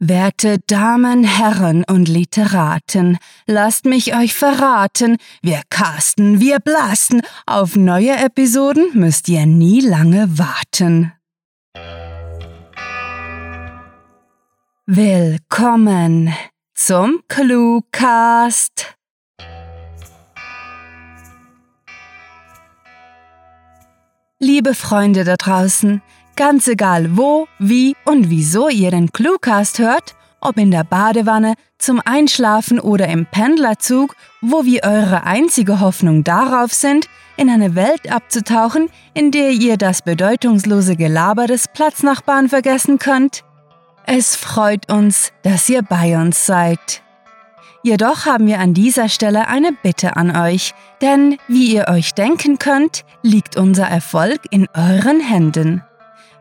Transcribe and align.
Werte 0.00 0.60
Damen, 0.68 1.24
Herren 1.24 1.82
und 1.82 2.06
Literaten, 2.06 3.18
lasst 3.48 3.84
mich 3.84 4.14
euch 4.14 4.32
verraten, 4.32 5.16
wir 5.42 5.62
casten, 5.70 6.38
wir 6.38 6.60
blasten, 6.60 7.20
auf 7.46 7.74
neue 7.74 8.16
Episoden 8.16 8.90
müsst 8.92 9.28
ihr 9.28 9.44
nie 9.44 9.80
lange 9.80 10.38
warten. 10.38 11.12
Willkommen 14.86 16.32
zum 16.74 17.20
Cluecast. 17.26 18.94
Liebe 24.38 24.76
Freunde 24.76 25.24
da 25.24 25.34
draußen, 25.34 26.00
Ganz 26.38 26.68
egal 26.68 27.16
wo, 27.16 27.48
wie 27.58 27.96
und 28.04 28.30
wieso 28.30 28.68
ihr 28.68 28.92
den 28.92 29.10
Cluecast 29.10 29.80
hört, 29.80 30.14
ob 30.40 30.56
in 30.56 30.70
der 30.70 30.84
Badewanne, 30.84 31.54
zum 31.78 32.00
Einschlafen 32.04 32.78
oder 32.78 33.08
im 33.08 33.26
Pendlerzug, 33.26 34.14
wo 34.40 34.64
wir 34.64 34.84
eure 34.84 35.24
einzige 35.24 35.80
Hoffnung 35.80 36.22
darauf 36.22 36.72
sind, 36.72 37.08
in 37.36 37.50
eine 37.50 37.74
Welt 37.74 38.12
abzutauchen, 38.12 38.88
in 39.14 39.32
der 39.32 39.50
ihr 39.50 39.76
das 39.76 40.02
bedeutungslose 40.02 40.94
Gelaber 40.94 41.48
des 41.48 41.66
Platznachbarn 41.66 42.48
vergessen 42.48 43.00
könnt. 43.00 43.42
Es 44.06 44.36
freut 44.36 44.92
uns, 44.92 45.32
dass 45.42 45.68
ihr 45.68 45.82
bei 45.82 46.16
uns 46.16 46.46
seid. 46.46 47.02
Jedoch 47.82 48.26
haben 48.26 48.46
wir 48.46 48.60
an 48.60 48.74
dieser 48.74 49.08
Stelle 49.08 49.48
eine 49.48 49.72
Bitte 49.72 50.14
an 50.14 50.36
euch, 50.36 50.72
denn 51.02 51.36
wie 51.48 51.74
ihr 51.74 51.88
euch 51.88 52.14
denken 52.14 52.60
könnt, 52.60 53.04
liegt 53.22 53.56
unser 53.56 53.88
Erfolg 53.88 54.42
in 54.52 54.68
euren 54.72 55.18
Händen. 55.18 55.82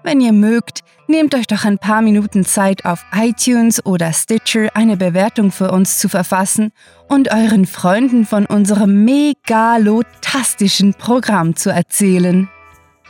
Wenn 0.07 0.21
ihr 0.21 0.31
mögt, 0.31 0.85
nehmt 1.07 1.35
euch 1.35 1.47
doch 1.47 1.65
ein 1.65 1.79
paar 1.79 2.01
Minuten 2.01 2.45
Zeit 2.45 2.85
auf 2.85 3.05
iTunes 3.13 3.85
oder 3.85 4.13
Stitcher 4.13 4.69
eine 4.73 4.95
Bewertung 4.95 5.51
für 5.51 5.69
uns 5.69 5.99
zu 5.99 6.07
verfassen 6.07 6.71
und 7.09 7.29
euren 7.29 7.65
Freunden 7.65 8.25
von 8.25 8.45
unserem 8.45 9.03
megalotastischen 9.03 10.93
Programm 10.93 11.57
zu 11.57 11.71
erzählen. 11.71 12.47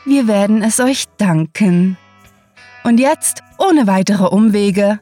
Wir 0.05 0.27
werden 0.27 0.63
es 0.63 0.79
euch 0.79 1.03
danken. 1.19 1.97
Und 2.83 2.99
jetzt, 2.99 3.43
ohne 3.59 3.85
weitere 3.85 4.25
Umwege, 4.25 4.99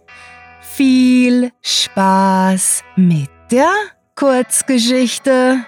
viel 0.59 1.53
Spaß 1.61 2.83
mit 2.97 3.29
der 3.51 3.71
Kurzgeschichte. 4.15 5.59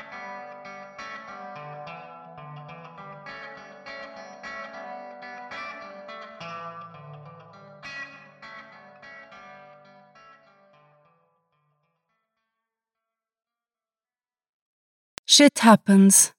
Shit 15.38 15.64
Happens. 15.64 16.34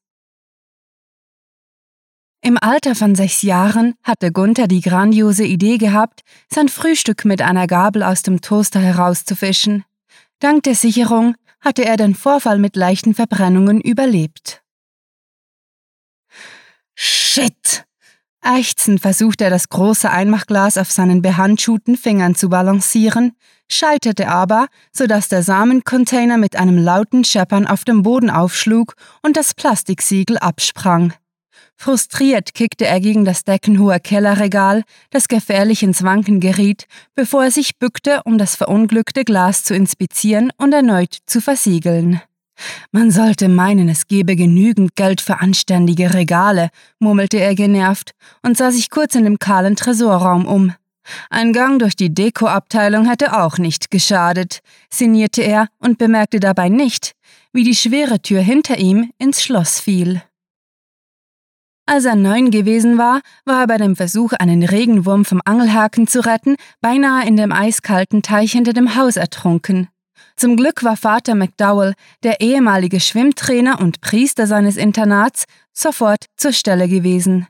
Im 2.43 2.59
Alter 2.61 2.97
von 2.97 3.15
sechs 3.15 3.43
Jahren 3.43 3.95
hatte 4.03 4.33
Gunther 4.33 4.67
die 4.67 4.81
grandiose 4.81 5.45
Idee 5.45 5.79
gehabt, 5.79 6.23
sein 6.53 6.69
Frühstück 6.69 7.25
mit 7.25 7.41
einer 7.41 7.69
Gabel 7.69 8.03
aus 8.03 8.23
dem 8.23 8.41
Toaster 8.41 8.81
herauszufischen. 8.81 9.85
Dank 10.41 10.65
der 10.65 10.75
Sicherung 10.75 11.37
hatte 11.61 11.85
er 11.85 11.97
den 11.97 12.17
Vorfall 12.17 12.59
mit 12.59 12.75
leichten 12.75 13.15
Verbrennungen 13.15 13.81
überlebt. 13.81 14.65
Shit! 16.97 17.85
Ächzend 18.43 19.01
versuchte 19.01 19.45
er 19.45 19.51
das 19.51 19.69
große 19.69 20.11
Einmachglas 20.11 20.77
auf 20.77 20.91
seinen 20.91 21.23
behandschuhten 21.23 21.97
Fingern 21.97 22.35
zu 22.35 22.49
balancieren, 22.49 23.37
scheiterte 23.69 24.29
aber, 24.29 24.69
so 24.93 25.07
dass 25.07 25.29
der 25.29 25.43
Samencontainer 25.43 26.37
mit 26.37 26.57
einem 26.57 26.79
lauten 26.79 27.25
Scheppern 27.25 27.67
auf 27.67 27.85
dem 27.85 28.03
Boden 28.03 28.31
aufschlug 28.31 28.95
und 29.23 29.37
das 29.37 29.55
Plastiksiegel 29.55 30.39
absprang. 30.39 31.13
Frustriert 31.77 32.55
kickte 32.55 32.87
er 32.87 32.99
gegen 32.99 33.25
das 33.25 33.45
deckenhohe 33.45 34.01
Kellerregal, 34.01 34.83
das 35.11 35.29
gefährlich 35.29 35.85
ins 35.85 36.03
Wanken 36.03 36.41
geriet, 36.41 36.87
bevor 37.15 37.45
er 37.45 37.51
sich 37.53 37.79
bückte, 37.79 38.23
um 38.25 38.37
das 38.37 38.57
verunglückte 38.57 39.25
Glas 39.25 39.63
zu 39.63 39.75
inspizieren 39.75 40.51
und 40.57 40.73
erneut 40.73 41.19
zu 41.27 41.41
versiegeln. 41.41 42.21
Man 42.91 43.13
sollte 43.13 43.49
meinen, 43.49 43.89
es 43.89 44.09
gebe 44.09 44.35
genügend 44.35 44.97
Geld 44.97 45.21
für 45.21 45.41
anständige 45.41 46.15
Regale, 46.15 46.71
murmelte 46.99 47.39
er 47.39 47.55
genervt 47.55 48.11
und 48.43 48.57
sah 48.57 48.73
sich 48.73 48.91
kurz 48.91 49.15
in 49.15 49.23
dem 49.23 49.39
kahlen 49.39 49.77
Tresorraum 49.77 50.47
um. 50.47 50.75
Ein 51.31 51.53
Gang 51.53 51.79
durch 51.79 51.97
die 51.97 52.13
Dekoabteilung 52.13 53.07
hätte 53.07 53.39
auch 53.39 53.59
nicht 53.59 53.91
geschadet, 53.91 54.61
sinnierte 54.91 55.43
er 55.43 55.69
und 55.79 55.99
bemerkte 55.99 56.41
dabei 56.41 56.69
nicht, 56.69 57.13
wie 57.53 57.65
die 57.65 57.75
schwere 57.75 58.21
Tür 58.21 58.41
hinter 58.41 58.79
ihm 58.79 59.11
ins 59.19 59.43
Schloss 59.43 59.81
fiel. 59.81 60.23
Als 61.87 62.05
er 62.05 62.17
neun 62.17 62.51
gewesen 62.51 62.99
war, 62.99 63.23
war 63.47 63.63
er 63.63 63.67
bei 63.67 63.79
dem 63.79 63.97
Versuch, 63.97 64.35
einen 64.35 64.63
Regenwurm 64.63 65.25
vom 65.25 65.41
Angelhaken 65.45 66.07
zu 66.07 66.25
retten, 66.25 66.57
beinahe 66.83 67.27
in 67.27 67.39
dem 67.39 67.51
eiskalten 67.51 68.21
Teich 68.21 68.53
hinter 68.53 68.75
dem 68.75 68.95
Haus 68.95 69.17
ertrunken. 69.17 69.89
Zum 70.37 70.57
Glück 70.57 70.85
war 70.85 70.99
Vater 70.99 71.35
McDowell, 71.35 71.95
der 72.23 72.43
ehemalige 72.43 73.01
Schwimmtrainer 73.01 73.81
und 73.81 74.03
Priester 74.03 74.47
seines 74.47 74.77
Internats, 74.77 75.47
sofort 75.73 76.27
zur 76.37 76.53
Stelle 76.53 76.89
gewesen. 76.89 77.47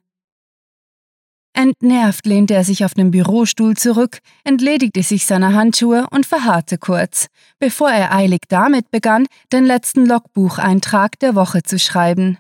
Entnervt 1.54 2.26
lehnte 2.26 2.54
er 2.54 2.64
sich 2.64 2.84
auf 2.84 2.94
dem 2.94 3.10
Bürostuhl 3.10 3.76
zurück, 3.76 4.19
entledigte 4.44 5.03
sich 5.03 5.26
seiner 5.26 5.54
Handschuhe 5.54 6.06
und 6.10 6.26
verharrte 6.26 6.78
kurz, 6.78 7.26
bevor 7.59 7.91
er 7.91 8.14
eilig 8.14 8.42
damit 8.48 8.91
begann, 8.91 9.26
den 9.53 9.64
letzten 9.64 10.06
Logbucheintrag 10.06 11.19
der 11.19 11.34
Woche 11.34 11.62
zu 11.62 11.78
schreiben. 11.78 12.38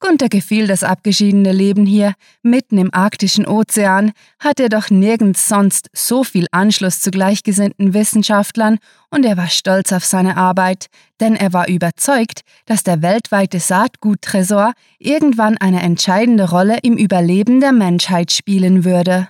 Gunther 0.00 0.28
gefiel 0.28 0.68
das 0.68 0.84
abgeschiedene 0.84 1.52
Leben 1.52 1.84
hier, 1.84 2.14
mitten 2.42 2.78
im 2.78 2.94
arktischen 2.94 3.46
Ozean, 3.46 4.12
hatte 4.38 4.64
er 4.64 4.68
doch 4.68 4.90
nirgends 4.90 5.48
sonst 5.48 5.88
so 5.92 6.22
viel 6.22 6.46
Anschluss 6.52 7.00
zu 7.00 7.10
gleichgesinnten 7.10 7.94
Wissenschaftlern 7.94 8.78
und 9.10 9.24
er 9.24 9.36
war 9.36 9.48
stolz 9.48 9.92
auf 9.92 10.04
seine 10.04 10.36
Arbeit, 10.36 10.86
denn 11.20 11.34
er 11.34 11.52
war 11.52 11.68
überzeugt, 11.68 12.42
dass 12.66 12.84
der 12.84 13.02
weltweite 13.02 13.58
Saatguttresor 13.58 14.72
irgendwann 15.00 15.58
eine 15.58 15.82
entscheidende 15.82 16.48
Rolle 16.48 16.78
im 16.82 16.96
Überleben 16.96 17.60
der 17.60 17.72
Menschheit 17.72 18.30
spielen 18.30 18.84
würde. 18.84 19.28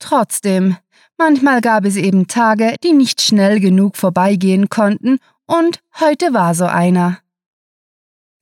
Trotzdem, 0.00 0.76
manchmal 1.18 1.60
gab 1.60 1.84
es 1.84 1.94
eben 1.94 2.26
Tage, 2.26 2.74
die 2.82 2.94
nicht 2.94 3.20
schnell 3.20 3.60
genug 3.60 3.96
vorbeigehen 3.96 4.68
konnten, 4.68 5.18
und 5.46 5.80
heute 5.98 6.32
war 6.32 6.54
so 6.54 6.64
einer. 6.64 7.18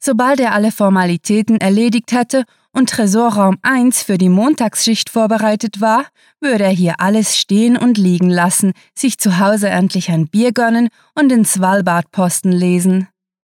Sobald 0.00 0.40
er 0.40 0.52
alle 0.52 0.72
Formalitäten 0.72 1.60
erledigt 1.60 2.12
hatte 2.12 2.44
und 2.72 2.90
Tresorraum 2.90 3.58
1 3.62 4.02
für 4.02 4.18
die 4.18 4.28
Montagsschicht 4.28 5.10
vorbereitet 5.10 5.80
war, 5.80 6.04
würde 6.40 6.64
er 6.64 6.70
hier 6.70 7.00
alles 7.00 7.36
stehen 7.36 7.76
und 7.76 7.98
liegen 7.98 8.30
lassen, 8.30 8.72
sich 8.94 9.18
zu 9.18 9.38
Hause 9.38 9.68
endlich 9.68 10.10
ein 10.10 10.28
Bier 10.28 10.52
gönnen 10.52 10.88
und 11.14 11.30
den 11.30 11.44
Svalbard-Posten 11.44 12.52
lesen. 12.52 13.08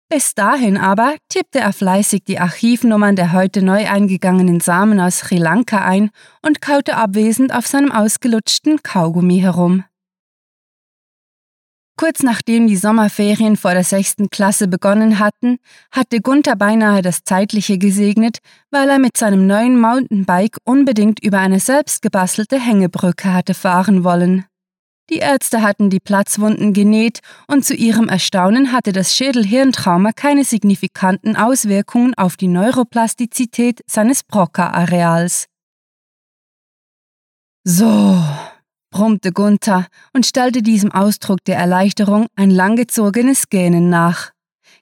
Bis 0.10 0.36
dahin 0.36 0.78
aber 0.78 1.16
tippte 1.30 1.60
er 1.60 1.74
fleißig 1.74 2.24
die 2.26 2.40
Archivnummern 2.40 3.16
der 3.16 3.32
heute 3.32 3.64
neu 3.64 3.90
eingegangenen 3.90 4.60
Samen 4.60 5.00
aus 5.00 5.20
Sri 5.20 5.38
Lanka 5.38 5.84
ein 5.84 6.12
und 6.46 6.62
kaute 6.62 6.98
abwesend 6.98 7.54
auf 7.56 7.66
seinem 7.66 7.92
ausgelutschten 7.92 8.84
Kaugummi 8.84 9.40
herum. 9.40 9.86
Kurz 12.04 12.22
nachdem 12.22 12.68
die 12.68 12.76
Sommerferien 12.76 13.56
vor 13.56 13.72
der 13.72 13.86
sechsten 13.86 14.30
Klasse 14.30 14.68
begonnen 14.68 15.20
hatten, 15.20 15.58
hatte 15.90 16.20
Gunther 16.20 16.58
beinahe 16.58 17.02
das 17.02 17.24
Zeitliche 17.24 17.78
gesegnet, 17.78 18.40
weil 18.72 18.90
er 18.90 19.00
mit 19.00 19.16
seinem 19.16 19.48
neuen 19.48 19.80
Mountainbike 19.80 20.58
unbedingt 20.66 21.24
über 21.24 21.40
eine 21.40 21.62
selbstgebastelte 21.62 22.60
Hängebrücke 22.60 23.34
hatte 23.34 23.54
fahren 23.54 24.04
wollen. 24.04 24.44
Die 25.10 25.20
Ärzte 25.20 25.62
hatten 25.62 25.90
die 25.90 26.02
Platzwunden 26.02 26.74
genäht 26.74 27.22
und 27.48 27.64
zu 27.64 27.74
ihrem 27.74 28.10
Erstaunen 28.10 28.74
hatte 28.74 28.92
das 28.92 29.16
Schädelhirntrauma 29.16 30.12
keine 30.12 30.44
signifikanten 30.44 31.38
Auswirkungen 31.38 32.16
auf 32.16 32.36
die 32.36 32.50
Neuroplastizität 32.50 33.80
seines 33.88 34.24
Broca-Areals. 34.24 35.48
So, 37.64 38.22
brummte 38.94 39.32
Gunther 39.32 39.88
und 40.14 40.26
stellte 40.26 40.62
diesem 40.62 40.92
Ausdruck 40.92 41.44
der 41.46 41.58
Erleichterung 41.58 42.28
ein 42.36 42.52
langgezogenes 42.52 43.50
Gähnen 43.50 43.90
nach. 43.90 44.32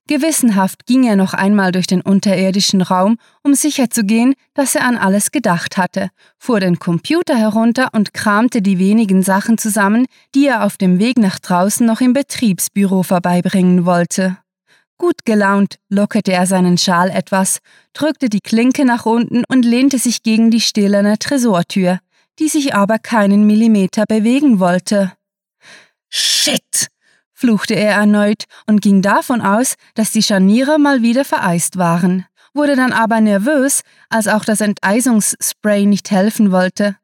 Gewissenhaft 0.08 0.86
ging 0.86 1.06
er 1.06 1.16
noch 1.16 1.34
einmal 1.34 1.72
durch 1.72 1.88
den 1.88 2.02
unterirdischen 2.02 2.82
Raum, 2.82 3.18
um 3.44 3.54
sicherzugehen, 3.54 4.34
dass 4.54 4.76
er 4.76 4.86
an 4.86 4.98
alles 4.98 5.32
gedacht 5.32 5.78
hatte, 5.78 6.10
fuhr 6.38 6.60
den 6.60 6.78
Computer 6.78 7.38
herunter 7.38 7.90
und 7.94 8.14
kramte 8.14 8.62
die 8.62 8.80
wenigen 8.80 9.24
Sachen 9.24 9.58
zusammen, 9.58 10.06
die 10.36 10.48
er 10.48 10.66
auf 10.66 10.76
dem 10.76 11.00
Weg 11.00 11.18
nach 11.18 11.40
draußen 11.40 11.86
noch 11.86 12.02
im 12.02 12.12
Betriebsbüro 12.12 13.04
vorbeibringen 13.04 13.86
wollte. 13.86 14.38
Gut 14.98 15.24
gelaunt 15.24 15.78
lockerte 15.88 16.34
er 16.34 16.46
seinen 16.46 16.78
Schal 16.78 17.10
etwas, 17.10 17.60
drückte 17.94 18.28
die 18.28 18.42
Klinke 18.42 18.84
nach 18.84 19.06
unten 19.06 19.44
und 19.48 19.64
lehnte 19.64 19.98
sich 19.98 20.22
gegen 20.22 20.52
die 20.52 20.62
stählerne 20.62 21.18
Tresortür, 21.18 22.00
die 22.42 22.48
sich 22.48 22.74
aber 22.74 22.98
keinen 22.98 23.46
Millimeter 23.46 24.06
bewegen 24.08 24.60
wollte. 24.60 25.14
Shit! 26.10 26.88
fluchte 27.34 27.76
er 27.76 27.92
erneut 27.92 28.46
und 28.66 28.82
ging 28.82 29.04
davon 29.04 29.42
aus, 29.42 29.76
dass 29.94 30.12
die 30.12 30.24
Scharniere 30.24 30.80
mal 30.80 31.04
wieder 31.04 31.24
vereist 31.24 31.78
waren, 31.78 32.26
wurde 32.56 32.76
dann 32.76 32.94
aber 32.94 33.22
nervös, 33.22 33.82
als 34.10 34.28
auch 34.28 34.44
das 34.44 34.60
Enteisungsspray 34.60 35.86
nicht 35.86 36.10
helfen 36.10 36.52
wollte. 36.52 36.98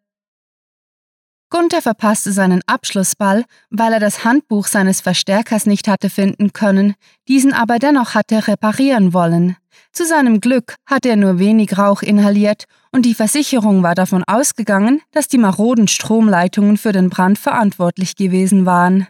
Gunther 1.52 1.84
verpasste 1.84 2.32
seinen 2.32 2.64
Abschlussball, 2.66 3.46
weil 3.70 3.94
er 3.94 4.00
das 4.00 4.26
Handbuch 4.26 4.66
seines 4.66 5.02
Verstärkers 5.02 5.68
nicht 5.68 5.88
hatte 5.88 6.10
finden 6.10 6.52
können, 6.52 6.96
diesen 7.28 7.54
aber 7.54 7.78
dennoch 7.78 8.16
hatte 8.16 8.48
reparieren 8.48 9.14
wollen. 9.14 9.56
Zu 9.92 10.06
seinem 10.06 10.42
Glück 10.42 10.76
hatte 10.86 11.10
er 11.10 11.16
nur 11.16 11.40
wenig 11.40 11.78
Rauch 11.78 12.02
inhaliert 12.02 12.66
und 12.92 13.06
die 13.06 13.14
Versicherung 13.14 13.84
war 13.84 13.96
davon 13.96 14.24
ausgegangen, 14.24 15.02
dass 15.12 15.28
die 15.28 15.38
maroden 15.38 15.88
Stromleitungen 15.88 16.78
für 16.78 16.92
den 16.92 17.10
Brand 17.10 17.38
verantwortlich 17.38 18.16
gewesen 18.16 18.66
waren. 18.66 19.08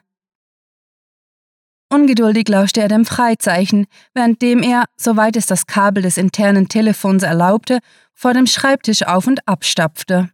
Ungeduldig 1.90 2.50
lauschte 2.50 2.82
er 2.82 2.90
dem 2.90 3.06
Freizeichen, 3.06 3.88
währenddem 4.14 4.62
er, 4.62 4.86
soweit 4.98 5.38
es 5.38 5.46
das 5.46 5.68
Kabel 5.68 6.04
des 6.04 6.18
internen 6.18 6.68
Telefons 6.68 7.24
erlaubte, 7.24 7.80
vor 8.14 8.34
dem 8.34 8.46
Schreibtisch 8.46 9.04
auf 9.04 9.26
und 9.26 9.48
abstapfte. 9.48 10.30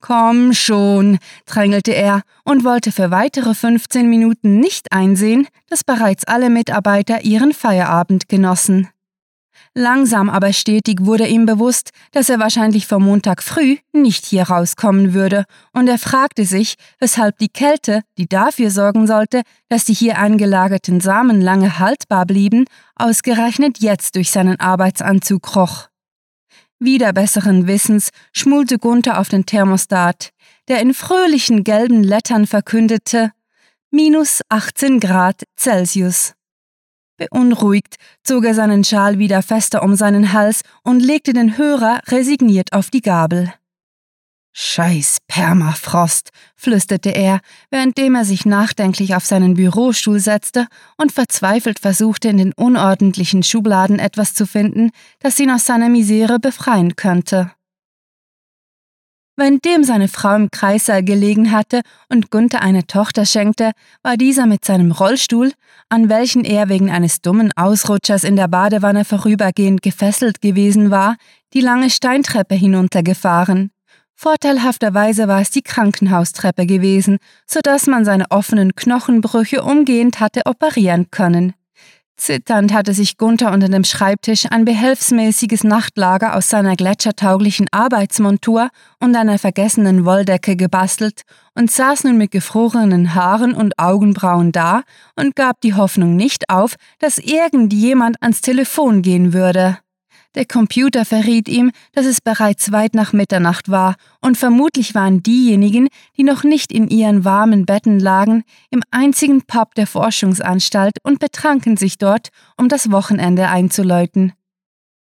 Komm 0.00 0.54
schon, 0.54 1.18
drängelte 1.44 1.92
er 1.92 2.22
und 2.44 2.64
wollte 2.64 2.90
für 2.90 3.10
weitere 3.10 3.54
15 3.54 4.08
Minuten 4.08 4.58
nicht 4.58 4.92
einsehen, 4.92 5.46
dass 5.68 5.84
bereits 5.84 6.24
alle 6.24 6.50
Mitarbeiter 6.50 7.22
ihren 7.24 7.52
Feierabend 7.52 8.28
genossen. 8.28 8.88
Langsam 9.74 10.28
aber 10.28 10.52
stetig 10.52 10.98
wurde 11.02 11.28
ihm 11.28 11.46
bewusst, 11.46 11.90
dass 12.10 12.28
er 12.28 12.40
wahrscheinlich 12.40 12.88
vor 12.88 12.98
Montag 12.98 13.40
früh 13.40 13.76
nicht 13.92 14.26
hier 14.26 14.42
rauskommen 14.42 15.14
würde, 15.14 15.44
und 15.72 15.88
er 15.88 15.98
fragte 15.98 16.44
sich, 16.44 16.74
weshalb 16.98 17.38
die 17.38 17.48
Kälte, 17.48 18.02
die 18.18 18.26
dafür 18.26 18.70
sorgen 18.70 19.06
sollte, 19.06 19.42
dass 19.68 19.84
die 19.84 19.94
hier 19.94 20.18
eingelagerten 20.18 21.00
Samen 21.00 21.40
lange 21.40 21.78
haltbar 21.78 22.26
blieben, 22.26 22.64
ausgerechnet 22.96 23.78
jetzt 23.78 24.16
durch 24.16 24.32
seinen 24.32 24.58
Arbeitsanzug 24.58 25.42
kroch. 25.42 25.88
Wieder 26.80 27.12
besseren 27.12 27.68
Wissens 27.68 28.10
schmulte 28.32 28.78
Gunther 28.78 29.20
auf 29.20 29.28
den 29.28 29.46
Thermostat, 29.46 30.30
der 30.66 30.80
in 30.80 30.94
fröhlichen 30.94 31.62
gelben 31.62 32.02
Lettern 32.02 32.46
verkündete 32.46 33.30
minus 33.92 34.40
18 34.48 34.98
Grad 34.98 35.44
Celsius. 35.56 36.34
Beunruhigt 37.20 37.96
zog 38.24 38.46
er 38.46 38.54
seinen 38.54 38.82
Schal 38.82 39.18
wieder 39.18 39.42
fester 39.42 39.82
um 39.82 39.94
seinen 39.94 40.32
Hals 40.32 40.62
und 40.82 41.00
legte 41.00 41.34
den 41.34 41.58
Hörer 41.58 42.00
resigniert 42.08 42.72
auf 42.72 42.88
die 42.88 43.02
Gabel. 43.02 43.52
Scheiß 44.52 45.18
Permafrost, 45.28 46.30
flüsterte 46.56 47.10
er, 47.10 47.40
währenddem 47.70 48.14
er 48.14 48.24
sich 48.24 48.46
nachdenklich 48.46 49.14
auf 49.14 49.24
seinen 49.24 49.54
Bürostuhl 49.54 50.18
setzte 50.18 50.66
und 50.96 51.12
verzweifelt 51.12 51.78
versuchte, 51.78 52.28
in 52.28 52.38
den 52.38 52.52
unordentlichen 52.54 53.42
Schubladen 53.42 53.98
etwas 53.98 54.32
zu 54.34 54.46
finden, 54.46 54.90
das 55.20 55.38
ihn 55.38 55.50
aus 55.50 55.66
seiner 55.66 55.90
Misere 55.90 56.40
befreien 56.40 56.96
könnte. 56.96 57.52
Währenddem 59.40 59.84
seine 59.84 60.08
Frau 60.08 60.36
im 60.36 60.50
Kreissaal 60.50 61.02
gelegen 61.02 61.50
hatte 61.50 61.80
und 62.10 62.30
Gunther 62.30 62.60
eine 62.60 62.86
Tochter 62.86 63.24
schenkte, 63.24 63.70
war 64.02 64.18
dieser 64.18 64.44
mit 64.44 64.66
seinem 64.66 64.92
Rollstuhl, 64.92 65.52
an 65.88 66.10
welchen 66.10 66.44
er 66.44 66.68
wegen 66.68 66.90
eines 66.90 67.22
dummen 67.22 67.50
Ausrutschers 67.56 68.22
in 68.22 68.36
der 68.36 68.48
Badewanne 68.48 69.06
vorübergehend 69.06 69.80
gefesselt 69.80 70.42
gewesen 70.42 70.90
war, 70.90 71.16
die 71.54 71.62
lange 71.62 71.88
Steintreppe 71.88 72.54
hinuntergefahren. 72.54 73.70
Vorteilhafterweise 74.14 75.26
war 75.26 75.40
es 75.40 75.50
die 75.50 75.62
Krankenhaustreppe 75.62 76.66
gewesen, 76.66 77.16
so 77.46 77.60
dass 77.62 77.86
man 77.86 78.04
seine 78.04 78.30
offenen 78.30 78.74
Knochenbrüche 78.74 79.62
umgehend 79.62 80.20
hatte 80.20 80.42
operieren 80.44 81.10
können. 81.10 81.54
Zitternd 82.20 82.74
hatte 82.74 82.92
sich 82.92 83.16
Gunther 83.16 83.50
unter 83.50 83.68
dem 83.68 83.82
Schreibtisch 83.82 84.44
ein 84.50 84.66
behelfsmäßiges 84.66 85.64
Nachtlager 85.64 86.36
aus 86.36 86.50
seiner 86.50 86.76
gletschertauglichen 86.76 87.66
Arbeitsmontur 87.70 88.68
und 89.00 89.16
einer 89.16 89.38
vergessenen 89.38 90.04
Wolldecke 90.04 90.54
gebastelt 90.54 91.22
und 91.54 91.70
saß 91.70 92.04
nun 92.04 92.18
mit 92.18 92.30
gefrorenen 92.30 93.14
Haaren 93.14 93.54
und 93.54 93.78
Augenbrauen 93.78 94.52
da 94.52 94.82
und 95.16 95.34
gab 95.34 95.62
die 95.62 95.74
Hoffnung 95.74 96.14
nicht 96.14 96.50
auf, 96.50 96.76
dass 96.98 97.16
irgendjemand 97.16 98.22
ans 98.22 98.42
Telefon 98.42 99.00
gehen 99.00 99.32
würde. 99.32 99.78
Der 100.36 100.44
Computer 100.46 101.04
verriet 101.04 101.48
ihm, 101.48 101.72
dass 101.92 102.06
es 102.06 102.20
bereits 102.20 102.70
weit 102.70 102.94
nach 102.94 103.12
Mitternacht 103.12 103.68
war, 103.68 103.96
und 104.20 104.38
vermutlich 104.38 104.94
waren 104.94 105.24
diejenigen, 105.24 105.88
die 106.16 106.22
noch 106.22 106.44
nicht 106.44 106.72
in 106.72 106.88
ihren 106.88 107.24
warmen 107.24 107.66
Betten 107.66 107.98
lagen, 107.98 108.44
im 108.70 108.82
einzigen 108.92 109.42
Pub 109.42 109.74
der 109.74 109.88
Forschungsanstalt 109.88 110.98
und 111.02 111.18
betranken 111.18 111.76
sich 111.76 111.98
dort, 111.98 112.28
um 112.56 112.68
das 112.68 112.92
Wochenende 112.92 113.48
einzuläuten. 113.48 114.32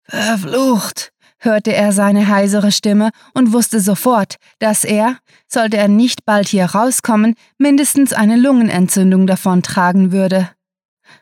Verflucht, 0.02 1.12
hörte 1.38 1.72
er 1.72 1.92
seine 1.92 2.26
heisere 2.26 2.72
Stimme 2.72 3.10
und 3.34 3.52
wusste 3.52 3.78
sofort, 3.78 4.36
dass 4.58 4.82
er, 4.82 5.18
sollte 5.46 5.76
er 5.76 5.88
nicht 5.88 6.24
bald 6.24 6.48
hier 6.48 6.66
rauskommen, 6.66 7.34
mindestens 7.56 8.12
eine 8.12 8.36
Lungenentzündung 8.36 9.28
davontragen 9.28 10.10
würde. 10.10 10.50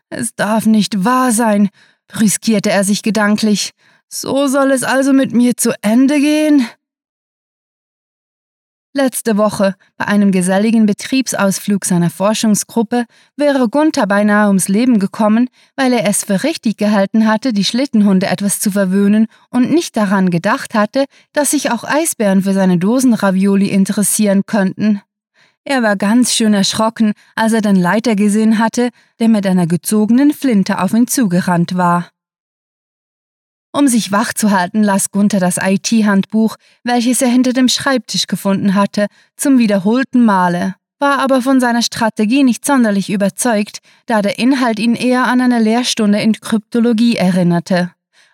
Es 0.08 0.34
darf 0.34 0.66
nicht 0.66 1.04
wahr 1.04 1.32
sein, 1.32 1.68
riskierte 2.20 2.70
er 2.70 2.84
sich 2.84 3.02
gedanklich. 3.02 3.70
So 4.08 4.46
soll 4.46 4.70
es 4.70 4.82
also 4.82 5.12
mit 5.12 5.32
mir 5.32 5.56
zu 5.56 5.72
Ende 5.82 6.20
gehen? 6.20 6.66
Letzte 8.94 9.38
Woche, 9.38 9.74
bei 9.96 10.06
einem 10.06 10.32
geselligen 10.32 10.84
Betriebsausflug 10.84 11.86
seiner 11.86 12.10
Forschungsgruppe, 12.10 13.06
wäre 13.36 13.70
Gunther 13.70 14.06
beinahe 14.06 14.48
ums 14.48 14.68
Leben 14.68 14.98
gekommen, 14.98 15.48
weil 15.76 15.94
er 15.94 16.06
es 16.06 16.24
für 16.24 16.42
richtig 16.42 16.76
gehalten 16.76 17.26
hatte, 17.26 17.54
die 17.54 17.64
Schlittenhunde 17.64 18.26
etwas 18.26 18.60
zu 18.60 18.70
verwöhnen 18.70 19.28
und 19.48 19.70
nicht 19.70 19.96
daran 19.96 20.28
gedacht 20.28 20.74
hatte, 20.74 21.06
dass 21.32 21.52
sich 21.52 21.70
auch 21.70 21.84
Eisbären 21.84 22.42
für 22.42 22.52
seine 22.52 22.76
Dosenravioli 22.76 23.68
interessieren 23.68 24.42
könnten. 24.44 25.00
Er 25.64 25.82
war 25.82 25.96
ganz 25.96 26.34
schön 26.34 26.54
erschrocken, 26.54 27.12
als 27.36 27.52
er 27.52 27.60
den 27.60 27.76
Leiter 27.76 28.16
gesehen 28.16 28.58
hatte, 28.58 28.90
der 29.20 29.28
mit 29.28 29.46
einer 29.46 29.66
gezogenen 29.66 30.32
Flinte 30.32 30.80
auf 30.80 30.92
ihn 30.92 31.06
zugerannt 31.06 31.76
war. 31.76 32.10
Um 33.74 33.88
sich 33.88 34.12
wach 34.12 34.34
zu 34.34 34.50
halten, 34.50 34.82
las 34.82 35.10
Gunther 35.10 35.40
das 35.40 35.56
IT-Handbuch, 35.56 36.56
welches 36.84 37.22
er 37.22 37.28
hinter 37.28 37.54
dem 37.54 37.68
Schreibtisch 37.68 38.26
gefunden 38.26 38.74
hatte, 38.74 39.06
zum 39.36 39.58
wiederholten 39.58 40.24
Male, 40.24 40.74
war 40.98 41.20
aber 41.20 41.40
von 41.40 41.58
seiner 41.58 41.82
Strategie 41.82 42.44
nicht 42.44 42.66
sonderlich 42.66 43.08
überzeugt, 43.08 43.78
da 44.06 44.20
der 44.20 44.38
Inhalt 44.38 44.78
ihn 44.78 44.94
eher 44.94 45.24
an 45.24 45.40
eine 45.40 45.58
Lehrstunde 45.58 46.20
in 46.20 46.32
Kryptologie 46.34 47.16
erinnerte. 47.16 47.92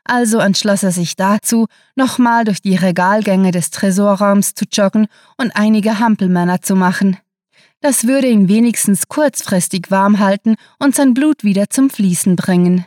Also 0.09 0.39
entschloss 0.39 0.83
er 0.83 0.91
sich 0.91 1.17
dazu, 1.17 1.67
nochmal 1.95 2.45
durch 2.45 2.61
die 2.61 2.75
Regalgänge 2.75 3.53
des 3.53 3.71
Tresorraums 3.71 4.55
zu 4.55 4.65
joggen 4.73 5.07
und 5.37 5.55
einige 5.55 6.01
Hampelmänner 6.01 6.63
zu 6.63 6.75
machen. 6.75 7.19
Das 7.81 8.07
würde 8.07 8.29
ihn 8.29 8.49
wenigstens 8.49 9.07
kurzfristig 9.09 9.91
warm 9.91 10.19
halten 10.19 10.57
und 10.79 10.95
sein 10.95 11.15
Blut 11.15 11.45
wieder 11.45 11.71
zum 11.71 11.91
Fließen 11.91 12.35
bringen. 12.35 12.85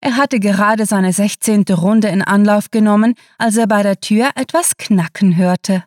Er 0.00 0.16
hatte 0.16 0.40
gerade 0.40 0.84
seine 0.84 1.12
sechzehnte 1.12 1.74
Runde 1.74 2.08
in 2.08 2.22
Anlauf 2.22 2.72
genommen, 2.72 3.14
als 3.38 3.56
er 3.56 3.68
bei 3.68 3.84
der 3.84 4.00
Tür 4.00 4.30
etwas 4.34 4.76
knacken 4.76 5.36
hörte. 5.36 5.84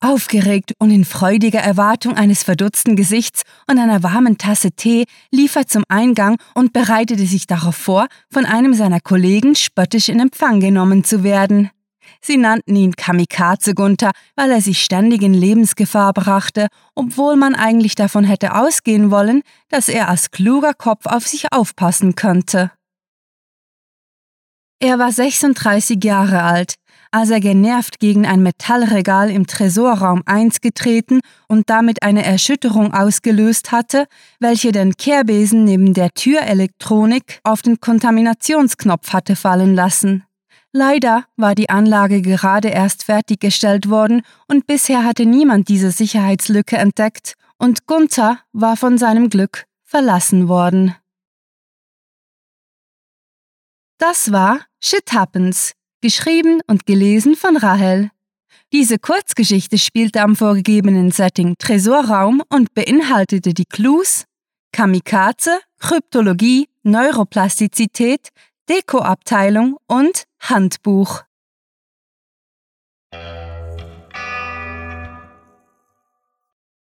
Aufgeregt 0.00 0.72
und 0.78 0.90
in 0.90 1.04
freudiger 1.04 1.60
Erwartung 1.60 2.16
eines 2.16 2.42
verdutzten 2.42 2.96
Gesichts 2.96 3.42
und 3.70 3.78
einer 3.78 4.02
warmen 4.02 4.38
Tasse 4.38 4.72
Tee 4.72 5.04
lief 5.30 5.54
er 5.54 5.68
zum 5.68 5.84
Eingang 5.88 6.38
und 6.54 6.72
bereitete 6.72 7.26
sich 7.26 7.46
darauf 7.46 7.76
vor, 7.76 8.08
von 8.30 8.46
einem 8.46 8.74
seiner 8.74 9.00
Kollegen 9.00 9.54
spöttisch 9.54 10.08
in 10.08 10.18
Empfang 10.18 10.58
genommen 10.58 11.04
zu 11.04 11.22
werden. 11.22 11.70
Sie 12.24 12.36
nannten 12.36 12.76
ihn 12.76 12.94
Kamikaze 12.94 13.74
Gunther, 13.74 14.12
weil 14.36 14.52
er 14.52 14.60
sich 14.60 14.82
ständig 14.82 15.22
in 15.22 15.34
Lebensgefahr 15.34 16.12
brachte, 16.12 16.68
obwohl 16.94 17.36
man 17.36 17.56
eigentlich 17.56 17.96
davon 17.96 18.24
hätte 18.24 18.54
ausgehen 18.54 19.10
wollen, 19.10 19.42
dass 19.68 19.88
er 19.88 20.08
als 20.08 20.30
kluger 20.30 20.72
Kopf 20.72 21.06
auf 21.06 21.26
sich 21.26 21.52
aufpassen 21.52 22.14
könnte. 22.14 22.70
Er 24.78 24.98
war 24.98 25.12
36 25.12 26.02
Jahre 26.02 26.42
alt, 26.42 26.74
als 27.12 27.30
er 27.30 27.40
genervt 27.40 28.00
gegen 28.00 28.26
ein 28.26 28.42
Metallregal 28.42 29.30
im 29.30 29.46
Tresorraum 29.46 30.22
1 30.26 30.60
getreten 30.60 31.20
und 31.46 31.70
damit 31.70 32.02
eine 32.02 32.24
Erschütterung 32.24 32.94
ausgelöst 32.94 33.70
hatte, 33.70 34.06
welche 34.40 34.72
den 34.72 34.96
Kehrbesen 34.96 35.64
neben 35.64 35.94
der 35.94 36.10
Türelektronik 36.10 37.40
auf 37.44 37.62
den 37.62 37.80
Kontaminationsknopf 37.80 39.12
hatte 39.12 39.36
fallen 39.36 39.74
lassen. 39.74 40.24
Leider 40.72 41.26
war 41.36 41.54
die 41.54 41.68
Anlage 41.68 42.22
gerade 42.22 42.68
erst 42.68 43.04
fertiggestellt 43.04 43.90
worden 43.90 44.22
und 44.48 44.66
bisher 44.66 45.04
hatte 45.04 45.26
niemand 45.26 45.68
diese 45.68 45.90
Sicherheitslücke 45.90 46.78
entdeckt 46.78 47.34
und 47.58 47.86
Gunther 47.86 48.38
war 48.52 48.78
von 48.78 48.96
seinem 48.96 49.28
Glück 49.28 49.66
verlassen 49.84 50.48
worden. 50.48 50.96
Das 53.98 54.32
war 54.32 54.60
Shit 54.80 55.12
Happens, 55.12 55.72
geschrieben 56.00 56.60
und 56.66 56.86
gelesen 56.86 57.36
von 57.36 57.56
Rahel. 57.58 58.10
Diese 58.72 58.98
Kurzgeschichte 58.98 59.76
spielte 59.76 60.22
am 60.22 60.34
vorgegebenen 60.34 61.10
Setting 61.10 61.56
Tresorraum 61.58 62.42
und 62.48 62.72
beinhaltete 62.72 63.52
die 63.52 63.66
Clues 63.66 64.24
Kamikaze, 64.72 65.60
Kryptologie, 65.78 66.68
Neuroplastizität, 66.82 68.30
Dekoabteilung 68.68 69.76
und 69.86 70.24
Handbuch. 70.40 71.22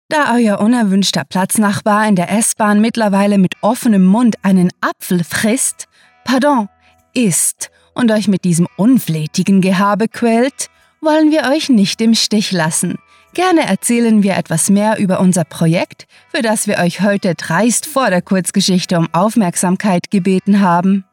Da 0.08 0.34
euer 0.36 0.60
unerwünschter 0.60 1.26
Platznachbar 1.26 2.08
in 2.08 2.16
der 2.16 2.32
S-Bahn 2.32 2.80
mittlerweile 2.80 3.38
mit 3.38 3.56
offenem 3.62 4.06
Mund 4.06 4.38
einen 4.44 4.70
Apfel 4.80 5.24
frisst, 5.24 5.88
pardon, 6.24 6.70
isst 7.14 7.72
und 7.94 8.12
euch 8.12 8.28
mit 8.28 8.46
diesem 8.46 8.68
unflätigen 8.78 9.60
Gehabe 9.62 10.08
quält, 10.08 10.70
wollen 11.02 11.32
wir 11.32 11.50
euch 11.50 11.70
nicht 11.70 12.00
im 12.02 12.16
Stich 12.16 12.52
lassen. 12.52 13.00
Gerne 13.34 13.68
erzählen 13.68 14.24
wir 14.24 14.38
etwas 14.38 14.70
mehr 14.70 14.98
über 14.98 15.20
unser 15.20 15.44
Projekt, 15.44 16.08
für 16.30 16.42
das 16.42 16.68
wir 16.68 16.78
euch 16.78 17.02
heute 17.02 17.36
dreist 17.36 17.86
vor 17.86 18.10
der 18.10 18.22
Kurzgeschichte 18.22 18.98
um 18.98 19.10
Aufmerksamkeit 19.14 20.10
gebeten 20.10 20.62
haben. 20.62 21.04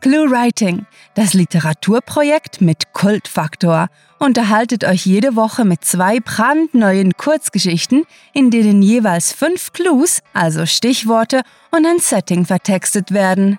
Clue 0.00 0.30
Writing, 0.30 0.86
das 1.14 1.34
Literaturprojekt 1.34 2.60
mit 2.60 2.92
Kultfaktor, 2.92 3.88
unterhaltet 4.20 4.84
euch 4.84 5.04
jede 5.06 5.34
Woche 5.34 5.64
mit 5.64 5.84
zwei 5.84 6.20
brandneuen 6.20 7.16
Kurzgeschichten, 7.16 8.04
in 8.32 8.50
denen 8.50 8.80
jeweils 8.80 9.32
fünf 9.32 9.72
Clues, 9.72 10.20
also 10.32 10.66
Stichworte 10.66 11.42
und 11.72 11.84
ein 11.84 11.98
Setting 11.98 12.46
vertextet 12.46 13.12
werden. 13.12 13.58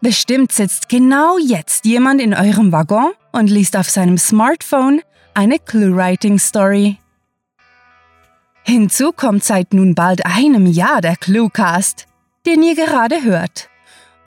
Bestimmt 0.00 0.52
sitzt 0.52 0.88
genau 0.88 1.36
jetzt 1.38 1.84
jemand 1.84 2.20
in 2.20 2.32
eurem 2.32 2.70
Waggon 2.70 3.12
und 3.32 3.50
liest 3.50 3.76
auf 3.76 3.90
seinem 3.90 4.18
Smartphone 4.18 5.02
eine 5.34 5.58
Clue-Writing-Story. 5.58 6.98
Hinzu 8.62 9.10
kommt 9.12 9.42
seit 9.42 9.74
nun 9.74 9.96
bald 9.96 10.26
einem 10.26 10.66
Jahr 10.66 11.00
der 11.00 11.16
Cluecast, 11.16 12.06
den 12.46 12.62
ihr 12.62 12.76
gerade 12.76 13.22
hört. 13.24 13.68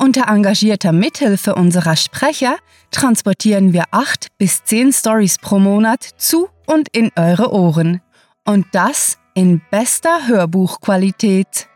Unter 0.01 0.29
engagierter 0.29 0.93
Mithilfe 0.93 1.55
unserer 1.55 1.97
Sprecher 1.97 2.55
transportieren 2.89 3.73
wir 3.73 3.83
acht 3.91 4.27
bis 4.37 4.63
zehn 4.63 4.93
Stories 4.93 5.37
pro 5.37 5.59
Monat 5.59 6.01
zu 6.15 6.47
und 6.65 6.87
in 6.93 7.11
eure 7.17 7.51
Ohren. 7.51 8.01
Und 8.45 8.67
das 8.71 9.17
in 9.33 9.61
bester 9.69 10.27
Hörbuchqualität. 10.27 11.67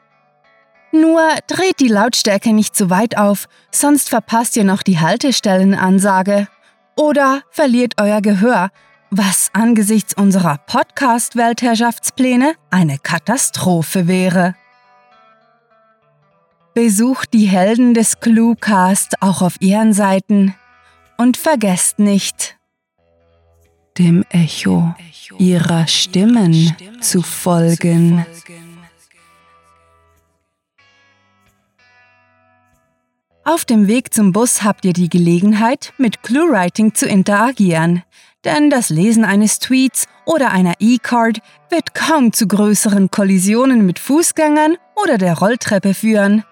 Nur 0.93 1.21
dreht 1.47 1.81
die 1.81 1.89
Lautstärke 1.89 2.53
nicht 2.53 2.77
zu 2.77 2.89
weit 2.89 3.17
auf, 3.17 3.47
sonst 3.71 4.07
verpasst 4.09 4.55
ihr 4.55 4.63
noch 4.63 4.83
die 4.83 5.01
Haltestellenansage. 5.01 6.47
Oder 6.95 7.41
verliert 7.49 7.95
euer 7.99 8.21
Gehör, 8.21 8.69
was 9.09 9.49
angesichts 9.51 10.13
unserer 10.13 10.59
Podcast-Weltherrschaftspläne 10.59 12.53
eine 12.71 12.99
Katastrophe 12.99 14.07
wäre. 14.07 14.55
Besucht 16.73 17.33
die 17.33 17.45
Helden 17.45 17.93
des 17.93 18.19
Cluecast 18.19 19.21
auch 19.21 19.41
auf 19.43 19.57
ihren 19.59 19.93
Seiten 19.93 20.55
und 21.17 21.37
vergesst 21.37 21.99
nicht, 21.99 22.57
dem 23.99 24.25
Echo 24.29 24.95
ihrer 25.37 25.85
Stimmen 25.87 26.75
zu 26.99 27.21
folgen. 27.21 28.25
Auf 33.45 33.65
dem 33.65 33.87
Weg 33.87 34.13
zum 34.13 34.31
Bus 34.31 34.63
habt 34.63 34.85
ihr 34.85 34.93
die 34.93 35.09
Gelegenheit, 35.09 35.93
mit 35.97 36.23
ClueWriting 36.23 36.95
zu 36.95 37.05
interagieren, 37.05 38.01
denn 38.45 38.69
das 38.69 38.89
Lesen 38.89 39.25
eines 39.25 39.59
Tweets 39.59 40.07
oder 40.25 40.51
einer 40.51 40.73
E-Card 40.79 41.39
wird 41.69 41.93
kaum 41.93 42.33
zu 42.33 42.47
größeren 42.47 43.11
Kollisionen 43.11 43.85
mit 43.85 43.99
Fußgängern 43.99 44.77
oder 44.95 45.17
der 45.17 45.37
Rolltreppe 45.37 45.93
führen. 45.93 46.43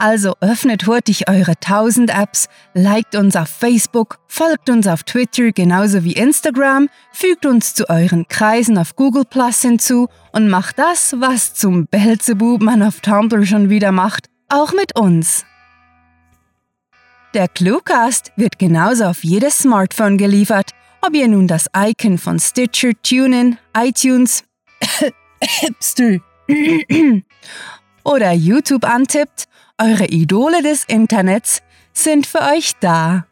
Also 0.00 0.34
öffnet 0.40 0.86
hurtig 0.86 1.28
eure 1.28 1.50
1000 1.50 2.08
Apps, 2.08 2.48
liked 2.72 3.14
uns 3.16 3.36
auf 3.36 3.50
Facebook, 3.50 4.18
folgt 4.28 4.70
uns 4.70 4.86
auf 4.86 5.02
Twitter 5.02 5.52
genauso 5.52 6.04
wie 6.04 6.14
Instagram, 6.14 6.88
fügt 7.12 7.44
uns 7.44 7.74
zu 7.74 7.90
euren 7.90 8.26
Kreisen 8.26 8.78
auf 8.78 8.96
Google 8.96 9.26
Plus 9.26 9.60
hinzu 9.60 10.08
und 10.32 10.48
macht 10.48 10.78
das, 10.78 11.16
was 11.18 11.52
zum 11.52 11.86
Belzebub 11.86 12.62
man 12.62 12.82
auf 12.82 13.00
Tumblr 13.00 13.44
schon 13.44 13.68
wieder 13.68 13.92
macht, 13.92 14.30
auch 14.48 14.72
mit 14.72 14.98
uns. 14.98 15.44
Der 17.34 17.48
Cluecast 17.48 18.32
wird 18.36 18.58
genauso 18.58 19.04
auf 19.04 19.22
jedes 19.22 19.58
Smartphone 19.58 20.16
geliefert, 20.16 20.70
ob 21.02 21.14
ihr 21.14 21.28
nun 21.28 21.46
das 21.46 21.66
Icon 21.76 22.16
von 22.16 22.38
Stitcher, 22.40 22.92
TuneIn, 23.02 23.58
iTunes 23.76 24.44
oder 28.04 28.32
YouTube 28.32 28.84
antippt, 28.84 29.49
eure 29.80 30.06
Idole 30.06 30.62
des 30.62 30.84
Internets 30.84 31.62
sind 31.92 32.26
für 32.26 32.40
euch 32.40 32.72
da. 32.80 33.26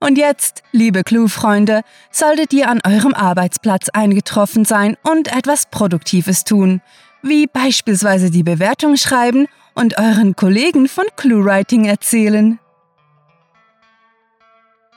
Und 0.00 0.18
jetzt, 0.18 0.64
liebe 0.72 1.04
Clue-Freunde, 1.04 1.82
solltet 2.10 2.52
ihr 2.52 2.68
an 2.68 2.80
eurem 2.84 3.14
Arbeitsplatz 3.14 3.88
eingetroffen 3.90 4.64
sein 4.64 4.96
und 5.04 5.28
etwas 5.28 5.66
Produktives 5.66 6.42
tun, 6.42 6.80
wie 7.22 7.46
beispielsweise 7.46 8.32
die 8.32 8.42
Bewertung 8.42 8.96
schreiben 8.96 9.46
und 9.74 9.98
euren 9.98 10.34
Kollegen 10.34 10.88
von 10.88 11.04
ClueWriting 11.16 11.84
erzählen. 11.84 12.58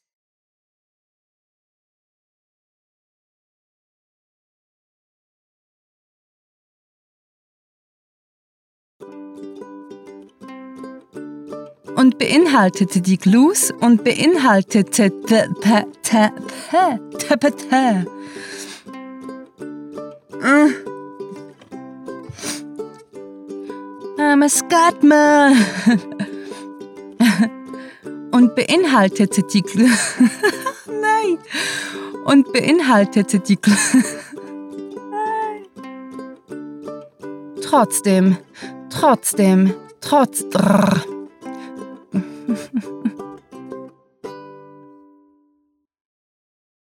Und 11.96 12.18
beinhaltete 12.18 13.00
die 13.00 13.18
Clues 13.18 13.72
und 13.80 14.04
beinhaltete 14.04 15.10
I'm 24.18 24.42
a 24.42 24.48
Scatman. 24.48 25.56
und 28.30 28.54
beinhaltete 28.54 29.42
die 29.42 29.62
Gl 29.62 29.86
Nein. 30.86 31.38
Und 32.24 32.52
beinhaltete 32.52 33.40
die 33.40 33.56
Gl 33.56 33.76
Trotzdem, 37.62 38.36
trotzdem, 39.00 39.72
trotz. 40.00 40.44
Drrr. 40.50 41.09